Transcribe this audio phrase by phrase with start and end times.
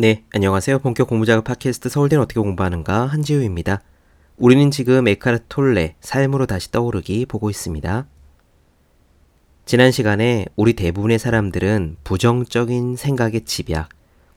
[0.00, 0.78] 네, 안녕하세요.
[0.78, 3.82] 본격 공부작업 팟캐스트 서울대는 어떻게 공부하는가 한지우입니다.
[4.36, 8.06] 우리는 지금 에카르트 톨레 삶으로 다시 떠오르기 보고 있습니다.
[9.64, 13.88] 지난 시간에 우리 대부분의 사람들은 부정적인 생각의 집약,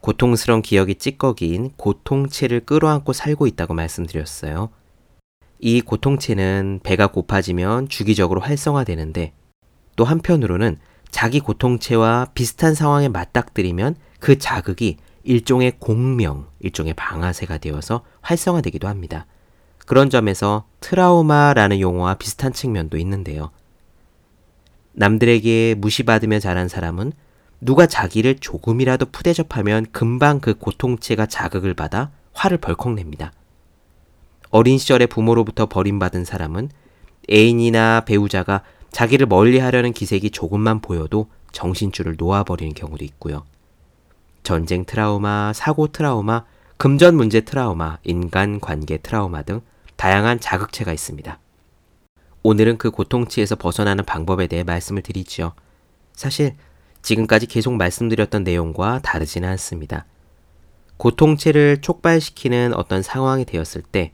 [0.00, 4.70] 고통스러운 기억이 찌꺼기인 고통체를 끌어안고 살고 있다고 말씀드렸어요.
[5.58, 9.34] 이 고통체는 배가 고파지면 주기적으로 활성화되는데
[9.96, 10.78] 또 한편으로는
[11.10, 19.26] 자기 고통체와 비슷한 상황에 맞닥뜨리면 그 자극이 일종의 공명, 일종의 방아쇠가 되어서 활성화되기도 합니다.
[19.86, 23.50] 그런 점에서 트라우마라는 용어와 비슷한 측면도 있는데요.
[24.92, 27.12] 남들에게 무시받으며 자란 사람은
[27.60, 33.32] 누가 자기를 조금이라도 푸대접하면 금방 그 고통체가 자극을 받아 화를 벌컥 냅니다.
[34.50, 36.70] 어린 시절에 부모로부터 버림받은 사람은
[37.30, 43.44] 애인이나 배우자가 자기를 멀리 하려는 기색이 조금만 보여도 정신줄을 놓아버리는 경우도 있고요.
[44.42, 46.44] 전쟁 트라우마, 사고 트라우마,
[46.76, 49.60] 금전 문제 트라우마, 인간 관계 트라우마 등
[49.96, 51.38] 다양한 자극체가 있습니다.
[52.42, 55.52] 오늘은 그 고통치에서 벗어나는 방법에 대해 말씀을 드리지요.
[56.14, 56.56] 사실
[57.02, 60.06] 지금까지 계속 말씀드렸던 내용과 다르지는 않습니다.
[60.96, 64.12] 고통체를 촉발시키는 어떤 상황이 되었을 때,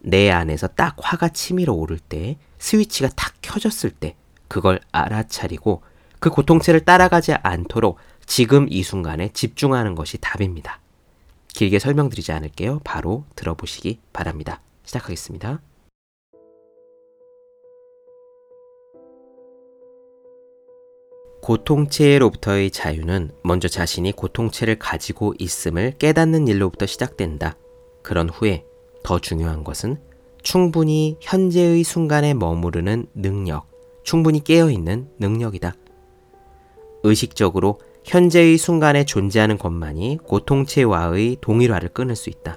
[0.00, 4.16] 내 안에서 딱 화가 치밀어 오를 때, 스위치가 탁 켜졌을 때,
[4.48, 5.82] 그걸 알아차리고
[6.18, 7.98] 그 고통체를 따라가지 않도록
[8.30, 10.78] 지금 이 순간에 집중하는 것이 답입니다.
[11.48, 12.80] 길게 설명드리지 않을게요.
[12.84, 14.62] 바로 들어보시기 바랍니다.
[14.84, 15.60] 시작하겠습니다.
[21.42, 27.56] 고통체로부터의 자유는 먼저 자신이 고통체를 가지고 있음을 깨닫는 일로부터 시작된다.
[28.02, 28.64] 그런 후에
[29.02, 30.00] 더 중요한 것은
[30.44, 33.66] 충분히 현재의 순간에 머무르는 능력,
[34.04, 35.74] 충분히 깨어있는 능력이다.
[37.02, 42.56] 의식적으로 현재의 순간에 존재하는 것만이 고통체와의 동일화를 끊을 수 있다.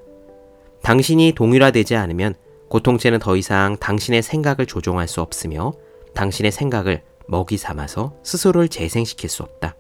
[0.81, 2.34] 당신이 동일화되지 않으면
[2.69, 5.74] 고통체는 더 이상 당신의 생각을 조종할 수 없으며
[6.16, 9.75] 당신의 생각을 먹이 삼아서 스스로를 재생시킬 수 없다.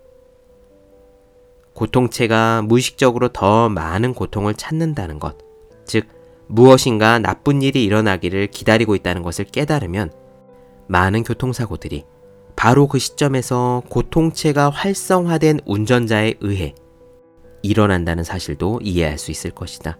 [1.73, 5.39] 고통체가 무의식적으로 더 많은 고통을 찾는다는 것,
[5.85, 6.05] 즉,
[6.45, 10.11] 무엇인가 나쁜 일이 일어나기를 기다리고 있다는 것을 깨달으면
[10.85, 12.05] 많은 교통사고들이
[12.63, 16.73] 바로 그 시점에서 고통체가 활성화된 운전자에 의해
[17.61, 19.97] 일어난다는 사실도 이해할 수 있을 것이다.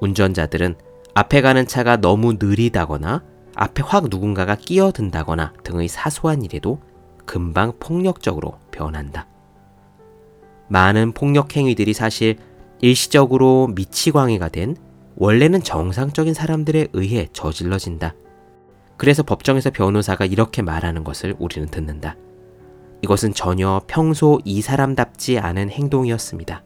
[0.00, 0.74] 운전자들은
[1.14, 3.22] 앞에 가는 차가 너무 느리다거나
[3.54, 6.80] 앞에 확 누군가가 끼어든다거나 등의 사소한 일에도
[7.24, 9.28] 금방 폭력적으로 변한다.
[10.66, 12.36] 많은 폭력 행위들이 사실
[12.80, 14.74] 일시적으로 미치광이가 된
[15.14, 18.14] 원래는 정상적인 사람들에 의해 저질러진다.
[19.00, 22.16] 그래서 법정에서 변호사가 이렇게 말하는 것을 우리는 듣는다.
[23.00, 26.62] 이것은 전혀 평소 이 사람답지 않은 행동이었습니다.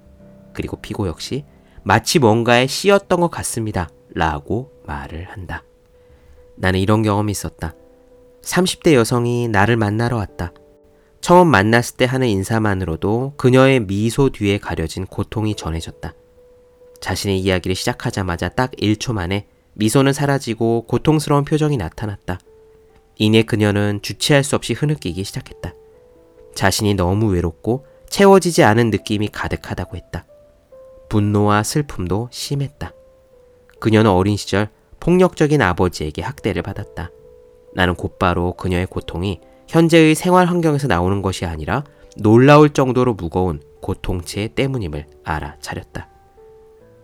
[0.53, 1.45] 그리고 피고 역시
[1.85, 3.89] 마치 뭔가에 씌었던 것 같습니다.
[4.13, 5.63] 라고 말을 한다.
[6.57, 7.77] 나는 이런 경험이 있었다.
[8.43, 10.53] 30대 여성이 나를 만나러 왔다.
[11.21, 16.13] 처음 만났을 때 하는 인사만으로도 그녀의 미소 뒤에 가려진 고통이 전해졌다.
[17.01, 22.39] 자신의 이야기를 시작하자마자 딱 1초 만에 미소는 사라지고 고통스러운 표정이 나타났다.
[23.17, 25.75] 이내 그녀는 주체할 수 없이 흐느끼기 시작했다.
[26.55, 30.27] 자신이 너무 외롭고 채워지지 않은 느낌이 가득하다고 했다.
[31.09, 32.93] 분노와 슬픔도 심했다.
[33.81, 34.69] 그녀는 어린 시절
[35.01, 37.11] 폭력적인 아버지에게 학대를 받았다.
[37.75, 41.85] 나는 곧바로 그녀의 고통이 현재의 생활 환경에서 나오는 것이 아니라
[42.17, 46.09] 놀라울 정도로 무거운 고통체 때문임을 알아차렸다.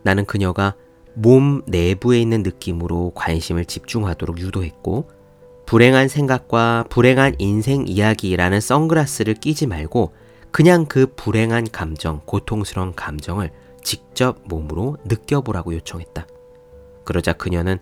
[0.03, 0.75] 나는 그녀가
[1.15, 5.09] 몸 내부에 있는 느낌으로 관심을 집중하도록 유도했고,
[5.71, 10.13] 불행한 생각과 불행한 인생 이야기라는 선글라스를 끼지 말고
[10.51, 13.53] 그냥 그 불행한 감정, 고통스러운 감정을
[13.85, 16.27] 직접 몸으로 느껴보라고 요청했다.
[17.05, 17.79] 그러자 그녀는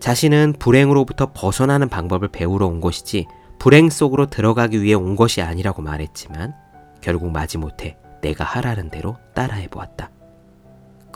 [0.00, 3.26] 자신은 불행으로부터 벗어나는 방법을 배우러 온 것이지
[3.60, 6.54] 불행 속으로 들어가기 위해 온 것이 아니라고 말했지만
[7.00, 10.10] 결국 마지못해 내가 하라는 대로 따라해 보았다.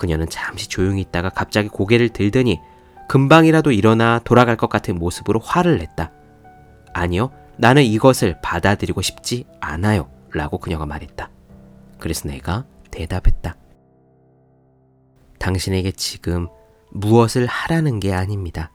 [0.02, 2.58] 그녀는 잠시 조용히 있다가 갑자기 고개를 들더니
[3.08, 6.10] 금방이라도 일어나 돌아갈 것 같은 모습으로 화를 냈다.
[6.92, 10.10] 아니요, 나는 이것을 받아들이고 싶지 않아요.
[10.32, 11.30] 라고 그녀가 말했다.
[12.00, 13.54] 그래서 내가 대답했다.
[15.38, 16.48] 당신에게 지금
[16.90, 18.72] 무엇을 하라는 게 아닙니다.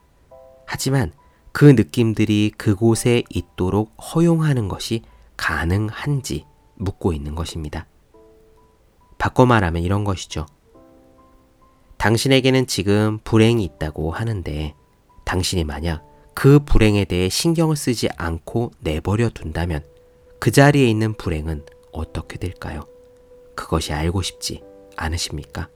[0.66, 1.12] 하지만
[1.52, 5.02] 그 느낌들이 그곳에 있도록 허용하는 것이
[5.36, 6.46] 가능한지
[6.76, 7.86] 묻고 있는 것입니다.
[9.18, 10.46] 바꿔 말하면 이런 것이죠.
[11.98, 14.74] 당신에게는 지금 불행이 있다고 하는데
[15.24, 16.04] 당신이 만약
[16.34, 19.84] 그 불행에 대해 신경을 쓰지 않고 내버려 둔다면
[20.38, 22.82] 그 자리에 있는 불행은 어떻게 될까요?
[23.56, 24.62] 그것이 알고 싶지
[24.96, 25.68] 않으십니까?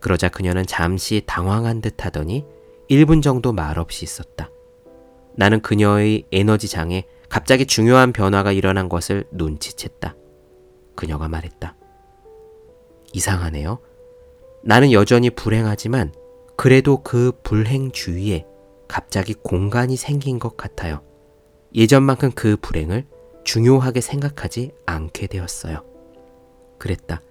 [0.00, 2.46] 그러자 그녀는 잠시 당황한 듯 하더니
[2.88, 4.50] 1분 정도 말없이 있었다.
[5.34, 10.16] 나는 그녀의 에너지장에 갑자기 중요한 변화가 일어난 것을 눈치챘다.
[10.96, 11.76] 그녀가 말했다.
[13.12, 13.78] 이상하네요.
[14.62, 16.12] 나는 여전히 불행하지만
[16.56, 18.44] 그래도 그 불행 주위에
[18.86, 21.02] 갑자기 공간이 생긴 것 같아요.
[21.74, 23.06] 예전만큼 그 불행을
[23.44, 25.84] 중요하게 생각하지 않게 되었어요.
[26.78, 27.22] 그랬다.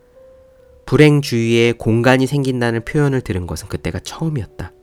[0.85, 4.73] 불행 주위에 공간이 생긴다는 표현을 들은 것은 그때가 처음이었다.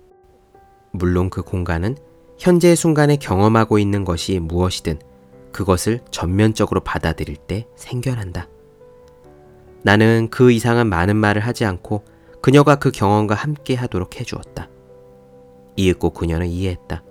[0.92, 1.96] 물론 그 공간은
[2.38, 5.00] 현재의 순간에 경험하고 있는 것이 무엇이든
[5.50, 8.48] 그것을 전면적으로 받아들일 때 생겨난다.
[9.82, 12.04] 나는 그 이상은 많은 말을 하지 않고
[12.46, 14.68] 그녀가 그 경험과 함께 하도록 해주었다.
[15.74, 17.02] 이윽고 그녀는 이해했다.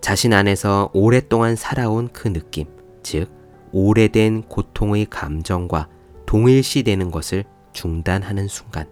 [0.00, 2.66] 자신 안에서 오랫동안 살아온 그 느낌,
[3.04, 3.30] 즉,
[3.70, 5.88] 오래된 고통의 감정과
[6.26, 8.90] 동일시되는 것을 중단하는 순간,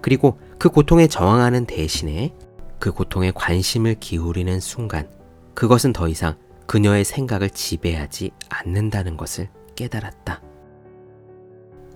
[0.00, 2.32] 그리고 그 고통에 저항하는 대신에
[2.78, 5.10] 그 고통에 관심을 기울이는 순간,
[5.54, 6.36] 그것은 더 이상
[6.68, 10.40] 그녀의 생각을 지배하지 않는다는 것을 깨달았다.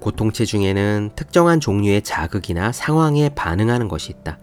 [0.00, 4.38] 고통체 중에는 특정한 종류의 자극이나 상황에 반응하는 것이 있다.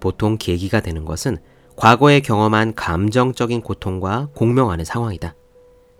[0.00, 1.38] 보통 계기가 되는 것은
[1.76, 5.34] 과거에 경험한 감정적인 고통과 공명하는 상황이다.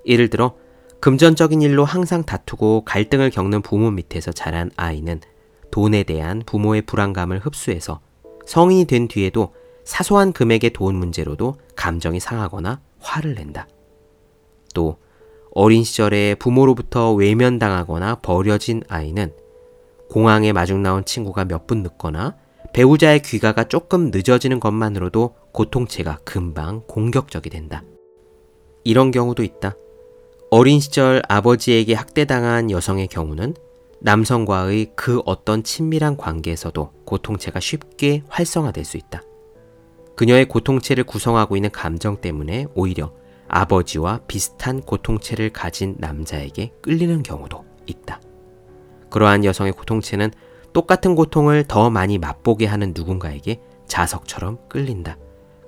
[0.06, 0.54] 예를 들어,
[1.00, 5.20] 금전적인 일로 항상 다투고 갈등을 겪는 부모 밑에서 자란 아이는
[5.70, 8.00] 돈에 대한 부모의 불안감을 흡수해서
[8.44, 9.54] 성인이 된 뒤에도
[9.84, 13.66] 사소한 금액의 돈 문제로도 감정이 상하거나 화를 낸다.
[14.74, 14.98] 또
[15.52, 19.32] 어린 시절에 부모로부터 외면당하거나 버려진 아이는
[20.08, 22.36] 공항에 마중 나온 친구가 몇 분 늦거나
[22.72, 27.82] 배우자의 귀가가 조금 늦어지는 것만으로도 고통체가 금방 공격적이 된다.
[28.84, 29.74] 이런 경우도 있다.
[30.50, 33.54] 어린 시절 아버지에게 학대당한 여성의 경우는
[34.00, 39.22] 남성과의 그 어떤 친밀한 관계에서도 고통체가 쉽게 활성화될 수 있다.
[40.16, 43.12] 그녀의 고통체를 구성하고 있는 감정 때문에 오히려
[43.50, 48.20] 아버지와 비슷한 고통체를 가진 남자에게 끌리는 경우도 있다.
[49.10, 50.30] 그러한 여성의 고통체는
[50.72, 55.18] 똑같은 고통을 더 많이 맛보게 하는 누군가에게 자석처럼 끌린다.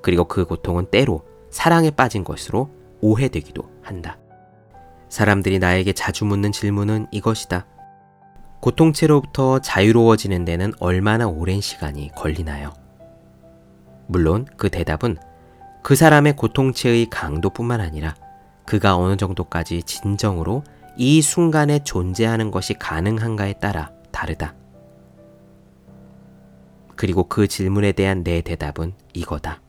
[0.01, 2.71] 그리고 그 고통은 때로 사랑에 빠진 것으로
[3.01, 4.19] 오해되기도 한다.
[5.09, 7.67] 사람들이 나에게 자주 묻는 질문은 이것이다.
[8.61, 12.73] 고통체로부터 자유로워지는 데는 얼마나 오랜 시간이 걸리나요?
[14.07, 15.17] 물론 그 대답은
[15.83, 18.15] 그 사람의 고통체의 강도뿐만 아니라
[18.67, 20.63] 그가 어느 정도까지 진정으로
[20.97, 24.55] 이 순간에 존재하는 것이 가능한가에 따라 다르다.
[26.95, 29.61] 그리고 그 질문에 대한 내 대답은 이거다.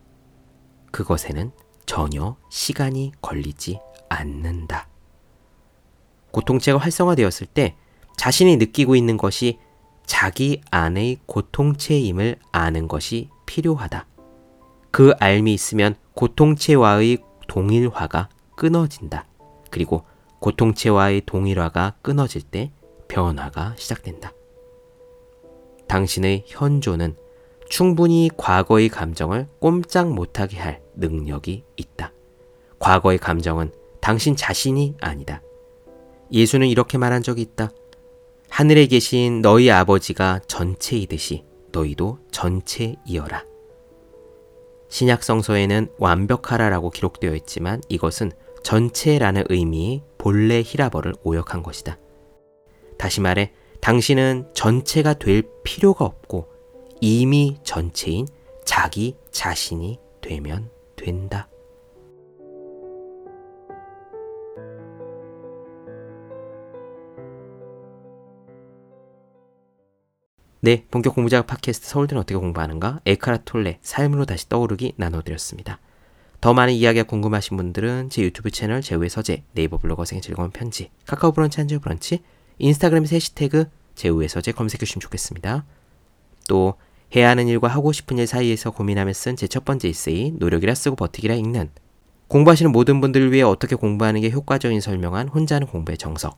[0.92, 1.52] 그것에는
[1.88, 4.88] 전혀 시간이 걸리지 않는다.
[6.32, 7.76] 고통체가 활성화되었을 때
[8.18, 9.60] 자신이 느끼고 있는 것이
[10.06, 14.06] 자기 안의 고통체임을 아는 것이 필요하다.
[14.94, 17.18] 그 알미 있으면 고통체와의
[17.48, 19.26] 동일화가 끊어진다.
[19.72, 20.04] 그리고
[20.38, 22.72] 고통체와의 동일화가 끊어질 때
[23.08, 24.34] 변화가 시작된다.
[25.88, 27.16] 당신의 현존은
[27.68, 32.14] 충분히 과거의 감정을 꼼짝 못하게 할 능력이 있다.
[32.78, 35.42] 과거의 감정은 당신 자신이 아니다.
[36.32, 37.72] 예수는 이렇게 말한 적이 있다.
[38.48, 43.53] 하늘에 계신 너희 아버지가 전체이듯이 너희도 전체이어라.
[44.94, 48.32] 신약 성서에는 완벽하라라고 기록되어 있지만 이것은
[48.62, 51.98] 전체라는 의미의 본래 히라버를 오역한 것이다.
[53.00, 56.48] 다시 말해 당신은 전체가 될 필요가 없고
[57.02, 58.28] 이미 전체인
[58.66, 61.48] 자기 자신이 되면 된다.
[70.66, 73.02] 네, 본격 공부작업 팟캐스트 서울대는 어떻게 공부하는가?
[73.06, 75.82] 에카라톨레 삶으로 다시 떠오르기 나눠드렸습니다.
[76.40, 80.90] 더 많은 이야기가 궁금하신 분들은 제 유튜브 채널 제우의 서재, 네이버 블로거 생의 즐거운 편지,
[81.06, 82.22] 카카오 브런치 한주 브런치,
[82.60, 83.66] 인스타그램에 해시태그
[83.96, 85.66] 제우의 서재 검색해 주시면 좋겠습니다.
[86.48, 86.76] 또
[87.14, 90.96] 해야 하는 일과 하고 싶은 일 사이에서 고민하며 쓴 제 첫 번째 에세이 노력이라 쓰고
[90.96, 91.72] 버티기라 읽는
[92.30, 96.38] 공부하시는 모든 분들을 위해 어떻게 공부하는 게 효과적인 설명한 혼자 하는 공부의 정석